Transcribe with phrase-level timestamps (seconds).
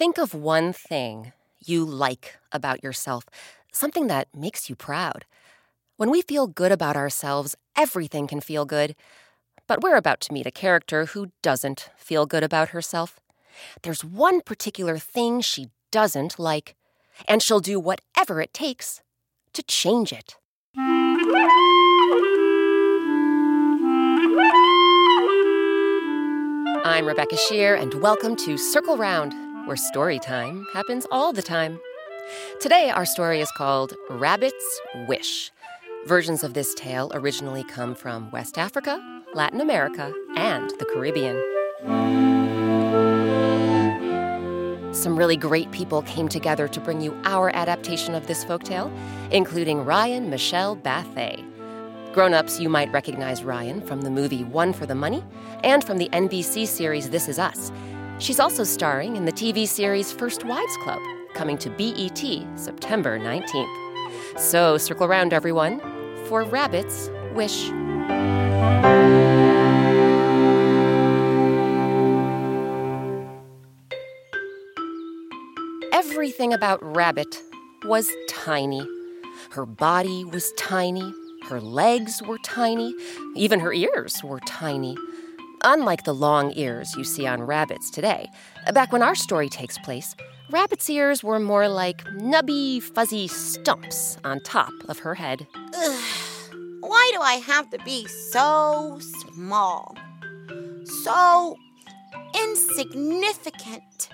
[0.00, 3.26] Think of one thing you like about yourself,
[3.70, 5.26] something that makes you proud.
[5.98, 8.96] When we feel good about ourselves, everything can feel good.
[9.66, 13.20] But we're about to meet a character who doesn't feel good about herself.
[13.82, 16.76] There's one particular thing she doesn't like,
[17.28, 19.02] and she'll do whatever it takes
[19.52, 20.38] to change it.
[26.86, 31.80] I'm Rebecca Sheir, and welcome to Circle Round where story time happens all the time.
[32.60, 35.50] Today, our story is called Rabbit's Wish.
[36.06, 39.00] Versions of this tale originally come from West Africa,
[39.34, 41.36] Latin America, and the Caribbean.
[44.94, 48.92] Some really great people came together to bring you our adaptation of this folktale,
[49.30, 51.44] including Ryan Michelle Bathé.
[52.12, 55.22] Grown ups, you might recognize Ryan from the movie One for the Money
[55.62, 57.70] and from the NBC series This Is Us.
[58.20, 61.00] She's also starring in the TV series First Wives Club,
[61.32, 62.18] coming to BET
[62.54, 64.38] September 19th.
[64.38, 65.80] So circle around, everyone,
[66.26, 67.70] for Rabbit's Wish.
[75.94, 77.40] Everything about Rabbit
[77.84, 78.86] was tiny.
[79.52, 81.10] Her body was tiny,
[81.48, 82.94] her legs were tiny,
[83.34, 84.94] even her ears were tiny.
[85.62, 88.30] Unlike the long ears you see on rabbits today,
[88.72, 90.16] back when our story takes place,
[90.50, 95.46] rabbit's ears were more like nubby, fuzzy stumps on top of her head.
[95.74, 96.04] Ugh.
[96.80, 98.98] Why do I have to be so
[99.32, 99.94] small?
[101.04, 101.56] So
[102.34, 104.08] insignificant?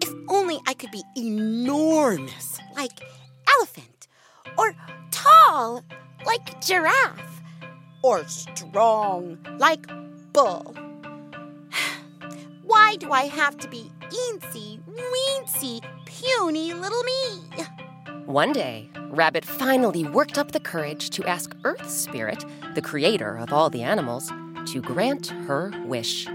[0.00, 3.00] If only I could be enormous, like
[3.56, 4.06] elephant,
[4.56, 4.72] or
[5.10, 5.82] tall,
[6.24, 7.42] like giraffe,
[8.02, 9.84] or strong, like
[10.32, 10.74] bull.
[12.62, 17.64] Why do I have to be eensy, weensy, puny little me?
[18.26, 23.52] One day, Rabbit finally worked up the courage to ask Earth Spirit, the creator of
[23.52, 24.30] all the animals,
[24.66, 26.26] to grant her wish.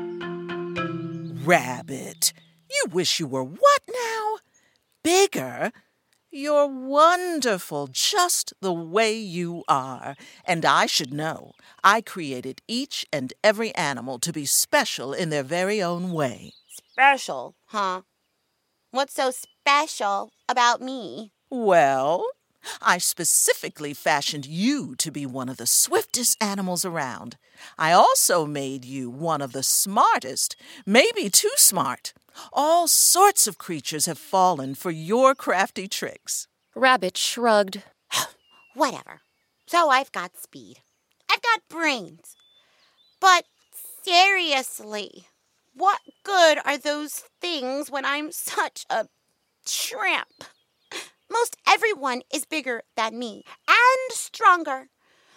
[1.45, 2.33] Rabbit,
[2.69, 4.37] you wish you were what now?
[5.03, 5.71] Bigger?
[6.37, 10.17] You're wonderful just the way you are.
[10.43, 11.53] And I should know.
[11.81, 16.51] I created each and every animal to be special in their very own way.
[16.91, 18.01] Special, huh?
[18.91, 21.31] What's so special about me?
[21.49, 22.25] Well,
[22.81, 27.37] I specifically fashioned you to be one of the swiftest animals around.
[27.77, 32.11] I also made you one of the smartest, maybe too smart.
[32.53, 36.47] All sorts of creatures have fallen for your crafty tricks.
[36.75, 37.83] Rabbit shrugged.
[38.73, 39.21] Whatever.
[39.67, 40.77] So I've got speed.
[41.29, 42.35] I've got brains.
[43.19, 43.45] But
[44.03, 45.27] seriously,
[45.73, 49.07] what good are those things when I'm such a
[49.65, 50.43] tramp?
[51.31, 54.89] Most everyone is bigger than me and stronger.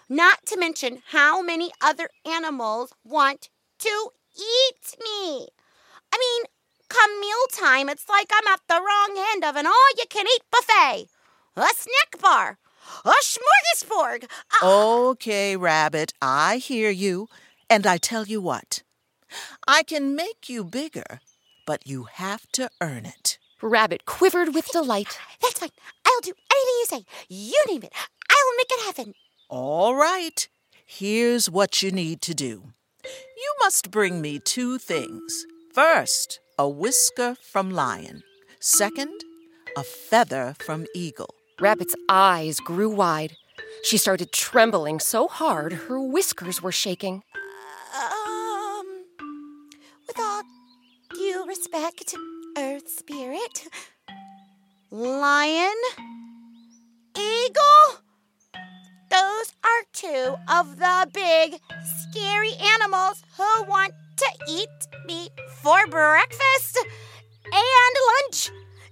[0.09, 5.49] Not to mention how many other animals want to eat me.
[6.13, 6.45] I mean,
[6.89, 10.43] come mealtime, it's like I'm at the wrong end of an all you can eat
[10.51, 11.09] buffet,
[11.57, 12.59] a snack bar,
[13.05, 14.25] a smorgasbord.
[14.63, 17.29] A- okay, Rabbit, I hear you.
[17.71, 18.83] And I tell you what,
[19.67, 21.21] I can make you bigger,
[21.67, 23.39] but you have to earn it.
[23.61, 25.19] Rabbit quivered with delight.
[25.43, 25.71] That's fine.
[26.07, 27.05] I'll do anything you say.
[27.29, 27.93] You name it.
[28.31, 29.15] I'll make it happen.
[29.51, 30.49] All right.
[30.87, 32.73] Here's what you need to do.
[33.05, 35.45] You must bring me two things.
[35.75, 38.25] First, a whisker from lion.
[38.59, 39.25] Second,
[39.77, 41.35] a feather from eagle.
[41.61, 43.37] Rabbit's eyes grew wide.
[43.85, 47.23] She started trembling so hard her whiskers were shaking.
[47.97, 48.87] Um,
[50.07, 50.43] with all
[51.15, 52.15] due respect,
[52.57, 53.69] Earth Spirit,
[54.91, 55.77] Lion,
[57.17, 58.03] Eagle,
[59.11, 61.61] those are two of the big,
[62.11, 64.69] scary animals who want to eat
[65.07, 65.29] me
[65.63, 66.79] for breakfast
[67.45, 67.95] and
[68.25, 68.51] lunch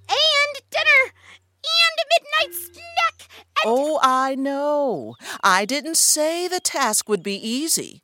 [0.08, 3.28] and dinner and midnight snack.
[3.64, 5.17] And Oh, I know.
[5.43, 8.02] I didn't say the task would be easy.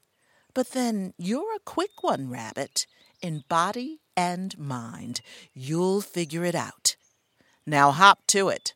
[0.54, 2.86] But then you're a quick one, Rabbit,
[3.22, 5.20] in body and mind.
[5.54, 6.96] You'll figure it out.
[7.66, 8.74] Now hop to it.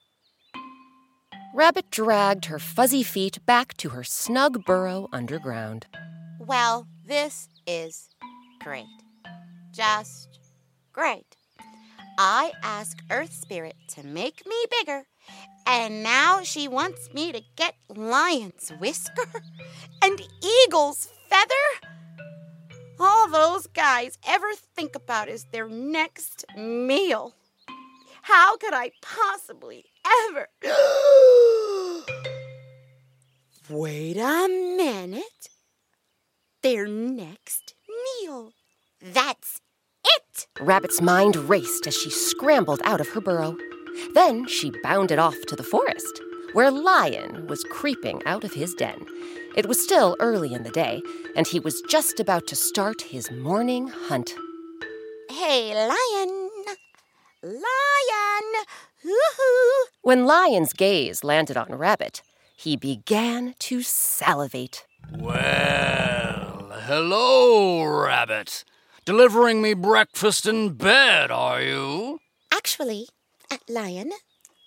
[1.54, 5.86] Rabbit dragged her fuzzy feet back to her snug burrow underground.
[6.38, 8.10] Well, this is
[8.66, 8.84] great.
[9.70, 10.40] Just
[10.92, 11.36] great.
[12.18, 15.04] I asked Earth Spirit to make me bigger,
[15.64, 19.28] and now she wants me to get Lion's whisker
[20.02, 21.94] and Eagle's feather?
[22.98, 27.36] All those guys ever think about is their next meal.
[28.22, 29.84] How could I possibly
[30.28, 30.48] ever?
[33.70, 35.50] Wait a minute.
[36.62, 37.74] Their next
[38.24, 38.52] meal.
[39.00, 39.60] That's
[40.04, 40.46] it!
[40.60, 43.56] Rabbit's mind raced as she scrambled out of her burrow.
[44.14, 46.20] Then she bounded off to the forest,
[46.52, 49.06] where Lion was creeping out of his den.
[49.56, 51.02] It was still early in the day,
[51.34, 54.34] and he was just about to start his morning hunt.
[55.30, 56.50] Hey, Lion!
[57.42, 58.64] Lion!
[59.02, 59.86] Hoo-hoo!
[60.02, 62.22] When Lion's gaze landed on Rabbit,
[62.56, 64.86] he began to salivate.
[65.10, 68.64] Well, hello, Rabbit.
[69.06, 72.18] Delivering me breakfast in bed, are you?
[72.52, 73.06] Actually,
[73.48, 74.10] uh, Lion,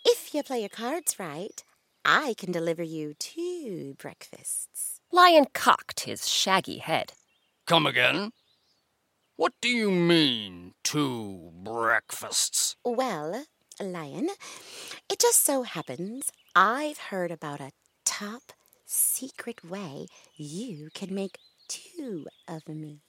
[0.05, 1.61] if you play your cards right,
[2.05, 5.01] I can deliver you two breakfasts.
[5.11, 7.11] Lion cocked his shaggy head.
[7.67, 8.31] Come again?
[9.35, 12.77] What do you mean, two breakfasts?
[12.85, 13.43] Well,
[13.81, 14.29] Lion,
[15.11, 17.73] it just so happens I've heard about a
[18.05, 18.53] top
[18.85, 20.07] secret way
[20.37, 23.01] you can make two of me.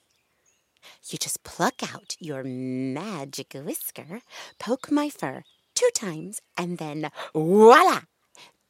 [1.09, 4.21] You just pluck out your magic whisker,
[4.59, 5.43] poke my fur
[5.75, 8.01] two times, and then voila!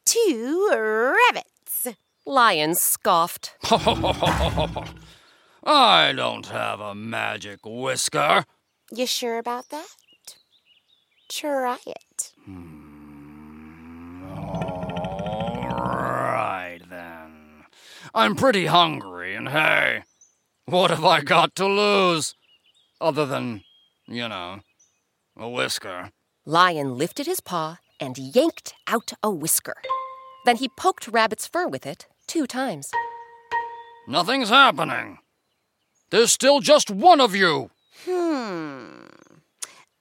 [0.06, 1.88] Two rabbits.
[2.26, 3.56] Lion scoffed.
[5.64, 8.46] I don't have a magic whisker.
[8.92, 9.88] You sure about that?
[11.30, 12.34] Try it.
[12.46, 14.24] Hmm.
[14.36, 17.66] All right, then.
[18.14, 20.04] I'm pretty hungry, and hey,
[20.72, 22.34] what have I got to lose?
[23.00, 23.64] Other than,
[24.08, 24.62] you know,
[25.38, 26.12] a whisker.
[26.46, 29.76] Lion lifted his paw and yanked out a whisker.
[30.46, 32.90] Then he poked Rabbit's fur with it two times.
[34.08, 35.20] Nothing's happening.
[36.10, 37.70] There's still just one of you.
[38.06, 39.08] Hmm.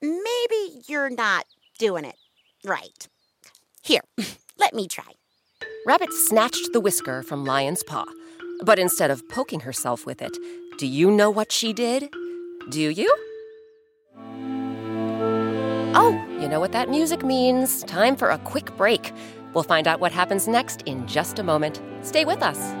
[0.01, 1.45] Maybe you're not
[1.77, 2.15] doing it
[2.65, 3.07] right.
[3.83, 4.01] Here,
[4.57, 5.13] let me try.
[5.85, 8.05] Rabbit snatched the whisker from Lion's paw,
[8.63, 10.37] but instead of poking herself with it,
[10.77, 12.09] do you know what she did?
[12.69, 13.15] Do you?
[15.93, 17.83] Oh, you know what that music means.
[17.83, 19.11] Time for a quick break.
[19.53, 21.81] We'll find out what happens next in just a moment.
[22.01, 22.80] Stay with us.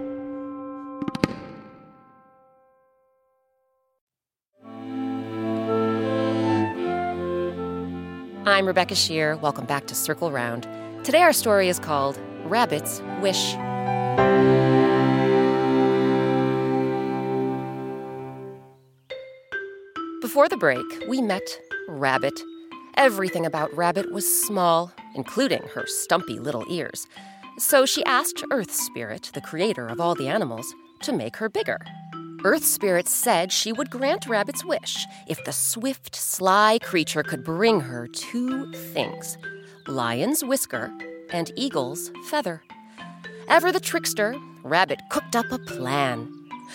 [8.43, 9.39] I'm Rebecca Sheir.
[9.39, 10.67] Welcome back to Circle Round.
[11.03, 13.51] Today our story is called Rabbit's Wish.
[20.21, 21.47] Before the break, we met
[21.87, 22.41] Rabbit.
[22.95, 27.05] Everything about Rabbit was small, including her stumpy little ears.
[27.59, 30.65] So she asked Earth Spirit, the creator of all the animals,
[31.03, 31.77] to make her bigger.
[32.43, 37.81] Earth Spirit said she would grant Rabbit's wish if the swift, sly creature could bring
[37.81, 39.37] her two things
[39.87, 40.91] Lion's whisker
[41.31, 42.63] and Eagle's feather.
[43.47, 46.31] Ever the trickster, Rabbit cooked up a plan.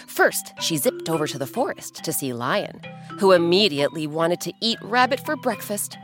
[0.06, 2.80] First, she zipped over to the forest to see Lion,
[3.18, 5.98] who immediately wanted to eat Rabbit for breakfast.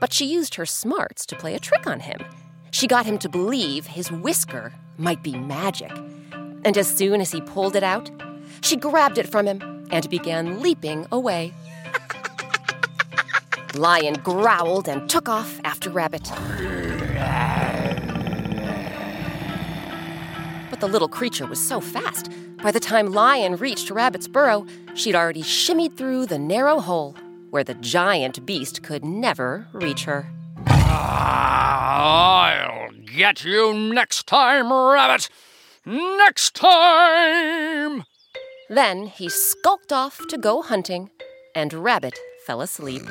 [0.00, 2.20] But she used her smarts to play a trick on him.
[2.70, 5.92] She got him to believe his whisker might be magic.
[6.64, 8.10] And as soon as he pulled it out,
[8.60, 11.54] she grabbed it from him and began leaping away.
[13.74, 16.30] Lion growled and took off after Rabbit.
[20.70, 22.30] But the little creature was so fast,
[22.62, 27.14] by the time Lion reached Rabbit's burrow, she'd already shimmied through the narrow hole
[27.50, 30.28] where the giant beast could never reach her.
[30.66, 35.28] I'll get you next time, Rabbit!
[35.86, 38.04] Next time!
[38.68, 41.10] Then he skulked off to go hunting,
[41.54, 43.02] and Rabbit fell asleep.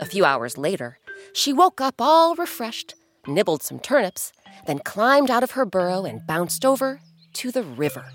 [0.00, 0.98] A few hours later,
[1.32, 2.94] she woke up all refreshed,
[3.26, 4.32] nibbled some turnips,
[4.66, 7.00] then climbed out of her burrow and bounced over
[7.34, 8.06] to the river.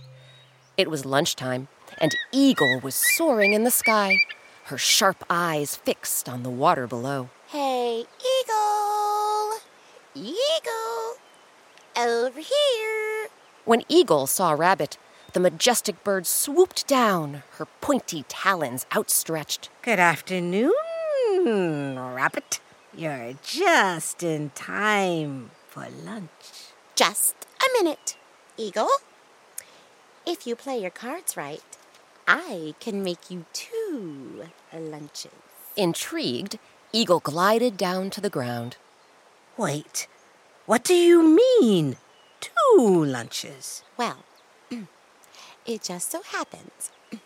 [0.77, 4.17] It was lunchtime, and Eagle was soaring in the sky,
[4.65, 7.29] her sharp eyes fixed on the water below.
[7.47, 9.59] Hey, Eagle!
[10.15, 10.80] Eagle!
[12.01, 13.27] Over here!
[13.63, 14.97] When Eagle saw Rabbit,
[15.33, 19.69] the majestic bird swooped down, her pointy talons outstretched.
[19.83, 20.73] Good afternoon,
[21.45, 22.59] Rabbit.
[22.91, 26.71] You're just in time for lunch.
[26.95, 28.17] Just a minute,
[28.57, 28.89] Eagle.
[30.25, 31.61] If you play your cards right,
[32.27, 35.29] I can make you two lunches.
[35.77, 36.57] Intrigued,
[36.91, 38.77] Eagle glided down to the ground.
[39.55, 40.07] Wait,
[40.71, 41.97] what do you mean?
[42.39, 43.83] Two lunches?
[43.97, 44.23] Well,
[45.65, 46.91] it just so happens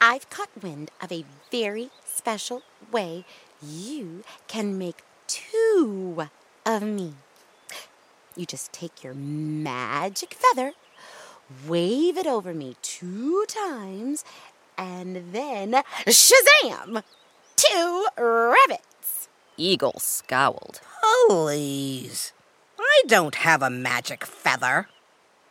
[0.00, 3.26] I've caught wind of a very special way
[3.62, 6.26] you can make two
[6.64, 7.16] of me.
[8.34, 10.72] You just take your magic feather,
[11.68, 14.24] wave it over me two times,
[14.78, 17.02] and then shazam!
[17.56, 19.28] Two rabbits.
[19.58, 20.80] Eagle scowled.
[21.28, 22.32] Please.
[22.96, 24.88] I don't have a magic feather.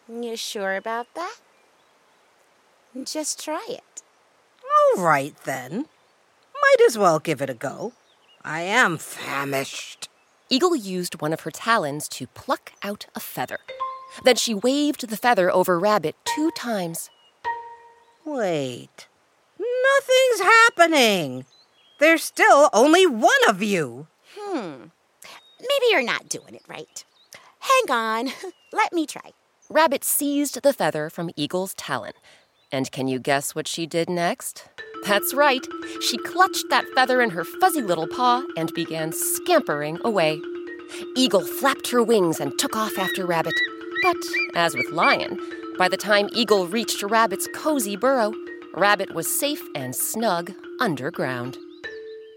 [0.09, 1.35] You sure about that?
[3.03, 4.01] Just try it.
[4.97, 5.85] All right, then.
[6.55, 7.93] Might as well give it a go.
[8.43, 10.09] I am famished.
[10.49, 13.59] Eagle used one of her talons to pluck out a feather.
[14.23, 17.09] Then she waved the feather over Rabbit two times.
[18.25, 19.07] Wait.
[19.59, 21.45] Nothing's happening.
[21.99, 24.07] There's still only one of you.
[24.35, 24.85] Hmm.
[25.59, 27.05] Maybe you're not doing it right.
[27.65, 28.33] Hang on.
[28.73, 29.31] Let me try.
[29.69, 32.13] Rabbit seized the feather from Eagle's talon.
[32.71, 34.67] And can you guess what she did next?
[35.05, 35.65] That's right.
[36.01, 40.39] She clutched that feather in her fuzzy little paw and began scampering away.
[41.15, 43.53] Eagle flapped her wings and took off after Rabbit.
[44.03, 44.17] But,
[44.55, 45.39] as with Lion,
[45.77, 48.33] by the time Eagle reached Rabbit's cozy burrow,
[48.75, 51.57] Rabbit was safe and snug underground.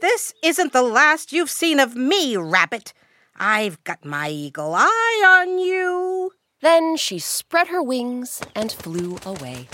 [0.00, 2.92] This isn't the last you've seen of me, Rabbit.
[3.38, 6.32] I've got my eagle eye on you.
[6.60, 9.68] Then she spread her wings and flew away.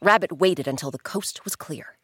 [0.00, 1.96] Rabbit waited until the coast was clear.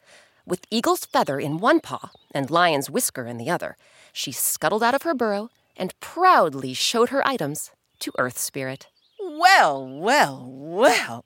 [0.47, 3.77] With Eagle's feather in one paw and Lion's whisker in the other,
[4.13, 8.89] she scuttled out of her burrow and proudly showed her items to Earth Spirit.
[9.19, 11.25] Well, well, well.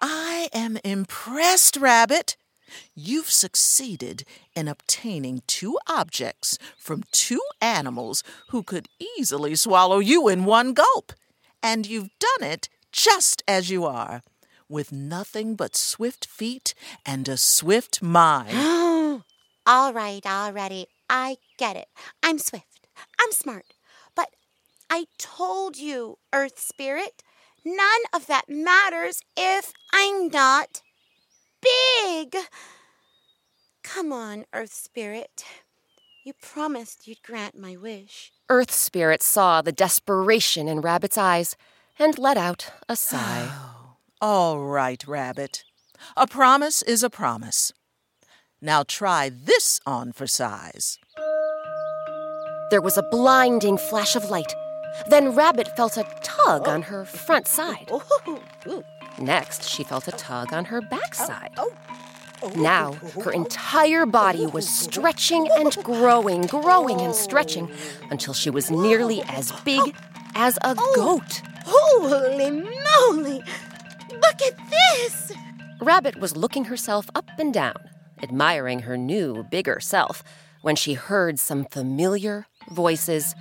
[0.00, 2.36] I am impressed, Rabbit.
[2.94, 10.44] You've succeeded in obtaining two objects from two animals who could easily swallow you in
[10.44, 11.12] one gulp.
[11.62, 14.22] And you've done it just as you are,
[14.68, 18.56] with nothing but swift feet and a swift mind.
[19.66, 20.86] all right, already.
[21.08, 21.88] I get it.
[22.22, 22.88] I'm swift.
[23.20, 23.66] I'm smart.
[24.14, 24.30] But
[24.90, 27.22] I told you, Earth Spirit,
[27.64, 30.82] none of that matters if I'm not
[31.60, 32.36] big.
[33.82, 35.44] Come on, Earth Spirit.
[36.24, 38.32] You promised you'd grant my wish.
[38.48, 41.56] Earth Spirit saw the desperation in Rabbit's eyes
[41.98, 43.48] and let out a sigh.
[44.20, 45.64] All right, Rabbit.
[46.16, 47.72] A promise is a promise.
[48.60, 50.98] Now try this on for size.
[52.70, 54.52] There was a blinding flash of light.
[55.08, 57.90] Then Rabbit felt a tug on her front side.
[59.18, 61.52] Next, she felt a tug on her backside.
[61.56, 61.72] Oh,
[62.42, 62.60] oh, oh.
[62.60, 62.92] Now,
[63.24, 67.70] her entire body was stretching and growing, growing and stretching
[68.10, 69.94] until she was nearly as big
[70.34, 71.42] as a goat.
[71.64, 73.42] Holy moly!
[74.10, 75.32] Look at this!
[75.80, 77.76] Rabbit was looking herself up and down,
[78.22, 80.22] admiring her new, bigger self,
[80.62, 83.34] when she heard some familiar voices.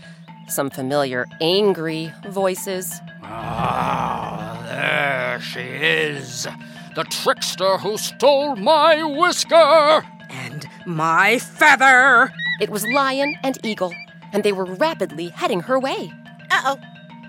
[0.47, 3.01] Some familiar angry voices.
[3.23, 6.47] Ah, there she is.
[6.95, 10.05] The trickster who stole my whisker.
[10.29, 12.31] And my feather!
[12.61, 13.93] It was Lion and Eagle,
[14.31, 16.11] and they were rapidly heading her way.
[16.51, 16.79] Uh oh.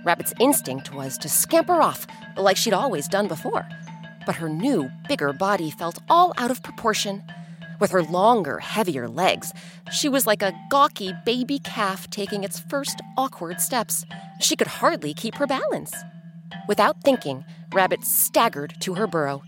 [0.04, 2.06] Rabbit's instinct was to scamper off,
[2.36, 3.66] like she'd always done before.
[4.24, 7.24] But her new, bigger body felt all out of proportion.
[7.78, 9.52] With her longer, heavier legs,
[9.92, 14.04] she was like a gawky baby calf taking its first awkward steps.
[14.40, 15.92] She could hardly keep her balance.
[16.68, 19.42] Without thinking, Rabbit staggered to her burrow.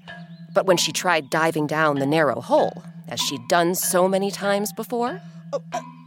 [0.53, 4.73] But when she tried diving down the narrow hole, as she'd done so many times
[4.73, 5.21] before,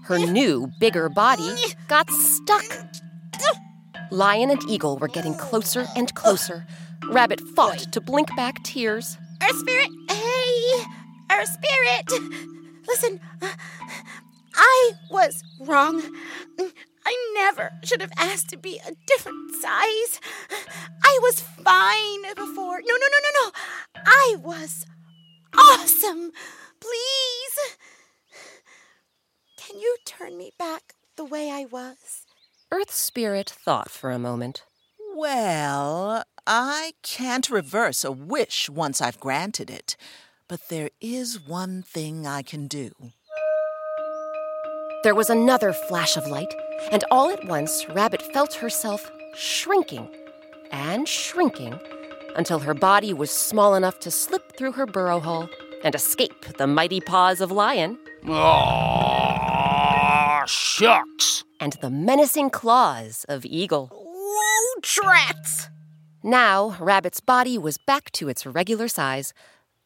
[0.03, 1.55] her new, bigger body
[1.87, 2.63] got stuck.
[4.11, 6.65] Lion and Eagle were getting closer and closer.
[7.09, 9.17] Rabbit fought to blink back tears.
[9.41, 11.00] Earth Spirit, hey!
[11.41, 12.21] Earth Spirit!
[12.87, 13.19] Listen,
[14.53, 16.03] I was wrong.
[17.03, 20.19] I never should have asked to be a different size.
[21.03, 22.81] I was fine before.
[22.85, 23.51] No, no, no, no, no.
[24.05, 24.85] I was
[25.57, 26.31] awesome.
[26.79, 27.77] Please.
[29.57, 32.27] Can you turn me back the way I was?
[32.71, 34.63] Earth Spirit thought for a moment.
[35.15, 39.97] Well, I can't reverse a wish once I've granted it,
[40.51, 42.91] but there is one thing I can do.
[45.01, 46.53] There was another flash of light,
[46.91, 50.09] and all at once Rabbit felt herself shrinking
[50.69, 51.79] and shrinking
[52.35, 55.47] until her body was small enough to slip through her burrow hole
[55.85, 59.63] and escape the mighty paws of Lion Ah,
[60.45, 61.45] shucks.
[61.61, 63.89] and the menacing claws of Eagle.
[63.93, 65.69] Whoa, trats!
[66.23, 69.33] Now, Rabbit's body was back to its regular size,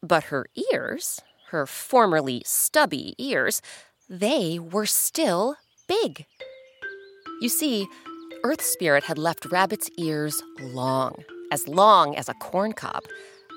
[0.06, 1.20] but her ears,
[1.50, 3.62] her formerly stubby ears,
[4.08, 5.56] they were still
[5.88, 6.26] big.
[7.40, 7.86] You see,
[8.44, 13.02] Earth Spirit had left Rabbit's ears long, as long as a corn cob.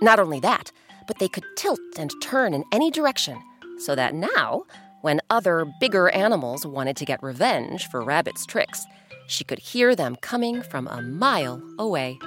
[0.01, 0.71] Not only that,
[1.07, 3.41] but they could tilt and turn in any direction,
[3.79, 4.63] so that now,
[5.01, 8.85] when other bigger animals wanted to get revenge for Rabbit's tricks,
[9.27, 12.17] she could hear them coming from a mile away.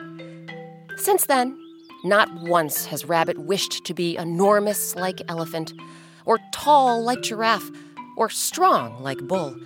[0.97, 1.59] Since then,
[2.05, 5.73] not once has Rabbit wished to be enormous like elephant,
[6.25, 7.71] or tall like giraffe,
[8.17, 9.57] or strong like bull.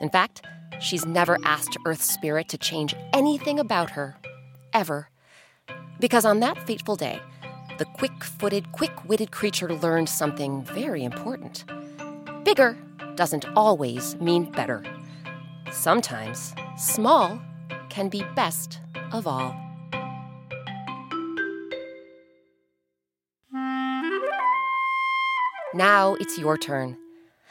[0.00, 0.42] In fact,
[0.80, 4.16] she's never asked Earth Spirit to change anything about her,
[4.72, 5.08] ever.
[5.98, 7.20] Because on that fateful day,
[7.78, 11.64] the quick footed, quick witted creature learned something very important.
[12.44, 12.76] Bigger
[13.14, 14.82] doesn't always mean better.
[15.70, 17.40] Sometimes small
[17.88, 18.80] can be best
[19.12, 19.69] of all.
[25.72, 26.96] Now it's your turn.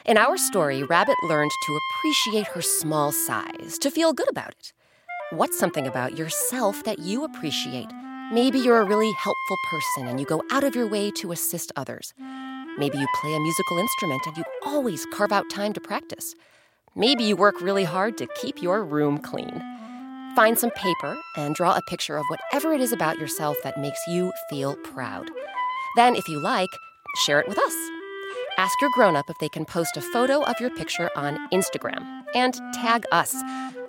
[0.04, 4.74] In our story, Rabbit learned to appreciate her small size, to feel good about it.
[5.30, 7.86] What's something about yourself that you appreciate?
[8.30, 11.72] Maybe you're a really helpful person and you go out of your way to assist
[11.76, 12.12] others.
[12.76, 16.34] Maybe you play a musical instrument and you always carve out time to practice.
[16.94, 19.62] Maybe you work really hard to keep your room clean.
[20.36, 24.00] Find some paper and draw a picture of whatever it is about yourself that makes
[24.06, 25.30] you feel proud.
[25.96, 26.70] Then, if you like,
[27.24, 27.99] share it with us.
[28.60, 32.06] Ask your grown up if they can post a photo of your picture on Instagram
[32.34, 33.34] and tag us.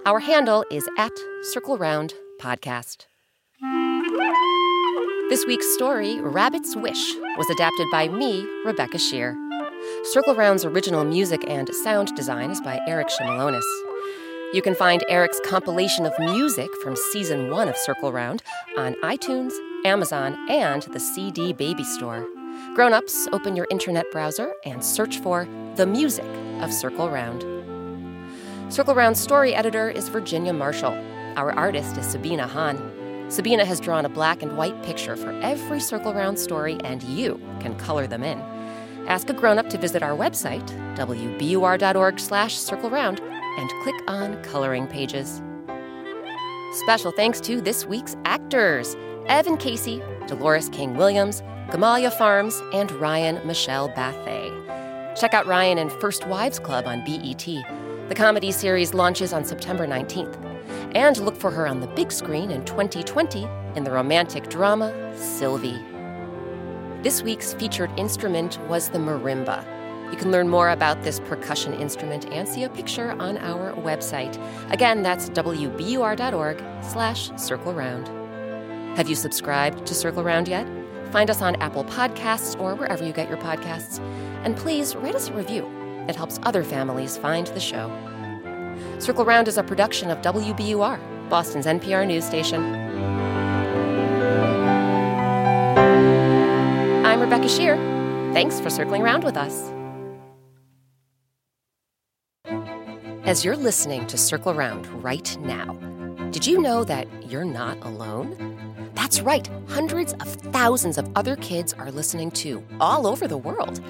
[0.06, 3.06] Our handle is at Circle Round Podcast.
[5.28, 9.36] This week's story, Rabbit's Wish, was adapted by me, Rebecca Sheir.
[10.06, 13.68] Circle Round's original music and sound design is by Eric Shimalonis.
[14.54, 18.42] You can find Eric's compilation of music from season one of Circle Round
[18.78, 19.52] on iTunes,
[19.84, 22.26] Amazon, and the CD Baby Store.
[22.74, 26.26] Grown ups, open your internet browser and search for the music
[26.62, 27.44] of Circle Round.
[28.74, 30.94] Circle Round's story editor is Virginia Marshall.
[31.36, 33.26] Our artist is Sabina Hahn.
[33.30, 37.42] Sabina has drawn a black and white picture for every Circle Round story, and you
[37.60, 38.40] can color them in.
[39.06, 44.42] Ask a grown up to visit our website, wbur.org slash circle round, and click on
[44.44, 45.42] coloring pages.
[46.86, 48.96] Special thanks to this week's actors
[49.28, 54.50] Evan Casey, Dolores King Williams, Gamalia Farms, and Ryan Michelle Bathé.
[55.20, 57.46] Check out Ryan in First Wives Club on BET.
[57.46, 60.38] The comedy series launches on September 19th.
[60.96, 65.82] And look for her on the big screen in 2020 in the romantic drama Sylvie.
[67.02, 69.66] This week's featured instrument was the marimba.
[70.12, 74.38] You can learn more about this percussion instrument and see a picture on our website.
[74.72, 78.21] Again, that's wbur.org slash circle round.
[78.96, 80.68] Have you subscribed to Circle Round yet?
[81.12, 84.00] Find us on Apple Podcasts or wherever you get your podcasts.
[84.44, 85.66] And please write us a review.
[86.10, 87.90] It helps other families find the show.
[89.00, 92.62] Circle Round is a production of WBUR, Boston's NPR news station.
[97.06, 97.78] I'm Rebecca Sheir.
[98.34, 99.72] Thanks for circling around with us.
[103.24, 105.78] As you're listening to Circle Round right now,
[106.32, 108.58] did you know that you're not alone?
[108.94, 113.82] That's right, hundreds of thousands of other kids are listening too, all over the world.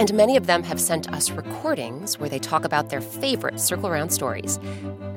[0.00, 3.88] And many of them have sent us recordings where they talk about their favorite Circle
[3.88, 4.58] Round stories.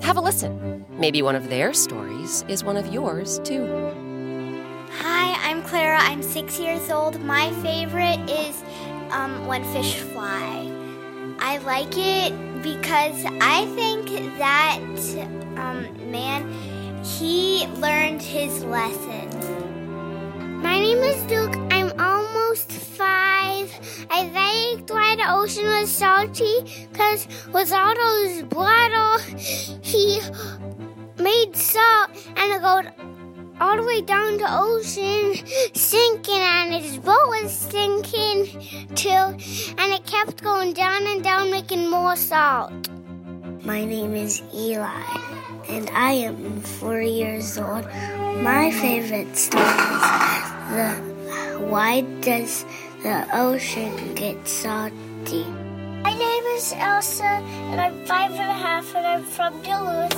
[0.03, 0.86] Have a listen.
[0.91, 3.65] Maybe one of their stories is one of yours too.
[4.99, 5.97] Hi, I'm Clara.
[5.99, 7.19] I'm six years old.
[7.21, 8.63] My favorite is
[9.10, 10.71] um, When Fish Fly.
[11.39, 14.79] I like it because I think that
[15.55, 19.29] um, man, he learned his lesson.
[20.61, 21.55] My name is Duke.
[21.71, 23.73] I'm almost five.
[24.09, 29.21] I liked why the ocean was salty because with all those blood,
[29.81, 30.19] he
[31.17, 33.08] made salt and it goes
[33.59, 35.35] all the way down the ocean,
[35.73, 38.47] sinking, and his boat was sinking
[38.95, 42.71] too, and it kept going down and down, making more salt.
[43.63, 45.03] My name is Eli,
[45.67, 47.85] and I am four years old.
[48.41, 50.89] My favorite story is the
[51.67, 52.65] Why Does
[53.03, 55.45] the Ocean Get Salty?
[56.01, 60.15] My name is Elsa, and I'm five and a half, and I'm from Duluth.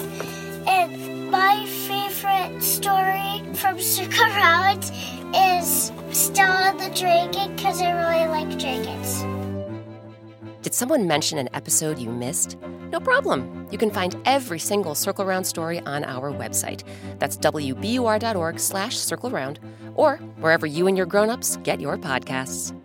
[0.67, 4.83] And my favorite story from Circle Round
[5.33, 9.23] is Stella the Dragon because I really like dragons.
[10.61, 12.57] Did someone mention an episode you missed?
[12.91, 13.65] No problem.
[13.71, 16.83] You can find every single Circle Round story on our website.
[17.17, 19.61] That's wbur.org slash circle round,
[19.95, 22.75] or wherever you and your grown-ups get your podcasts.